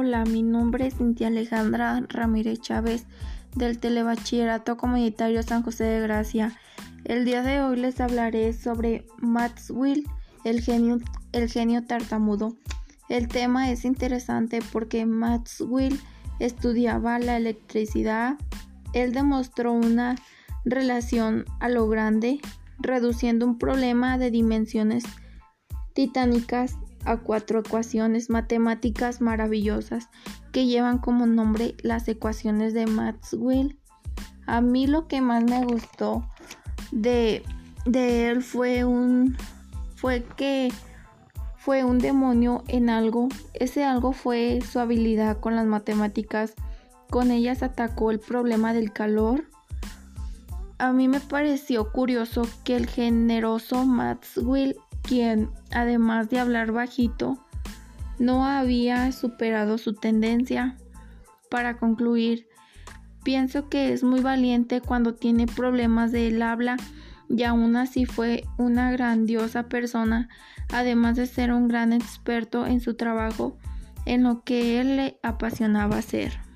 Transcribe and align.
Hola, 0.00 0.24
mi 0.24 0.44
nombre 0.44 0.86
es 0.86 0.94
Cintia 0.94 1.26
Alejandra 1.26 2.00
Ramírez 2.08 2.60
Chávez 2.60 3.04
del 3.56 3.80
Telebachillerato 3.80 4.76
Comunitario 4.76 5.42
San 5.42 5.64
José 5.64 5.82
de 5.82 6.00
Gracia. 6.00 6.56
El 7.02 7.24
día 7.24 7.42
de 7.42 7.60
hoy 7.62 7.78
les 7.78 8.00
hablaré 8.00 8.52
sobre 8.52 9.08
Maxwell, 9.20 10.04
el 10.44 10.60
genio, 10.60 10.98
el 11.32 11.50
genio 11.50 11.84
tartamudo. 11.84 12.54
El 13.08 13.26
tema 13.26 13.72
es 13.72 13.84
interesante 13.84 14.60
porque 14.72 15.04
Maxwell 15.04 15.98
estudiaba 16.38 17.18
la 17.18 17.36
electricidad. 17.36 18.36
Él 18.92 19.12
demostró 19.12 19.72
una 19.72 20.14
relación 20.64 21.44
a 21.58 21.68
lo 21.68 21.88
grande, 21.88 22.38
reduciendo 22.78 23.44
un 23.46 23.58
problema 23.58 24.16
de 24.16 24.30
dimensiones 24.30 25.02
titánicas 25.92 26.76
a 27.04 27.16
cuatro 27.18 27.60
ecuaciones 27.60 28.30
matemáticas 28.30 29.20
maravillosas 29.20 30.08
que 30.52 30.66
llevan 30.66 30.98
como 30.98 31.26
nombre 31.26 31.74
las 31.82 32.08
ecuaciones 32.08 32.74
de 32.74 32.86
Maxwell. 32.86 33.78
A 34.46 34.60
mí 34.60 34.86
lo 34.86 35.08
que 35.08 35.20
más 35.20 35.44
me 35.44 35.64
gustó 35.64 36.28
de, 36.90 37.42
de 37.84 38.28
él 38.28 38.42
fue 38.42 38.84
un 38.84 39.36
fue 39.94 40.24
que 40.36 40.72
fue 41.56 41.84
un 41.84 41.98
demonio 41.98 42.62
en 42.68 42.88
algo. 42.88 43.28
Ese 43.52 43.84
algo 43.84 44.12
fue 44.12 44.60
su 44.62 44.78
habilidad 44.78 45.40
con 45.40 45.56
las 45.56 45.66
matemáticas. 45.66 46.54
Con 47.10 47.30
ellas 47.30 47.62
atacó 47.62 48.10
el 48.10 48.20
problema 48.20 48.72
del 48.72 48.92
calor. 48.92 49.44
A 50.78 50.92
mí 50.92 51.08
me 51.08 51.20
pareció 51.20 51.90
curioso 51.90 52.46
que 52.64 52.76
el 52.76 52.86
generoso 52.86 53.84
Maxwell 53.84 54.76
quien, 55.08 55.50
además 55.70 56.28
de 56.28 56.38
hablar 56.38 56.70
bajito, 56.70 57.38
no 58.18 58.44
había 58.44 59.10
superado 59.12 59.78
su 59.78 59.94
tendencia. 59.94 60.76
Para 61.50 61.78
concluir, 61.78 62.46
pienso 63.24 63.70
que 63.70 63.92
es 63.92 64.04
muy 64.04 64.20
valiente 64.20 64.82
cuando 64.82 65.14
tiene 65.14 65.46
problemas 65.46 66.12
del 66.12 66.42
habla 66.42 66.76
y 67.30 67.42
aún 67.44 67.76
así 67.76 68.04
fue 68.04 68.44
una 68.58 68.92
grandiosa 68.92 69.68
persona, 69.68 70.28
además 70.72 71.16
de 71.16 71.26
ser 71.26 71.52
un 71.52 71.68
gran 71.68 71.94
experto 71.94 72.66
en 72.66 72.80
su 72.80 72.94
trabajo, 72.94 73.56
en 74.04 74.24
lo 74.24 74.42
que 74.44 74.78
él 74.80 74.96
le 74.96 75.18
apasionaba 75.22 75.98
hacer. 75.98 76.47